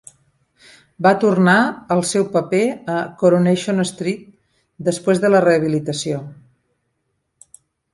[1.07, 1.57] Va tornar
[1.97, 2.63] al seu paper
[2.95, 4.27] a "Coronation Street"
[4.91, 6.29] després de la rehabilitació.